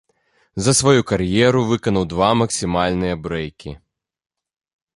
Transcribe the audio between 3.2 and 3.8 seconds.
брэйкі.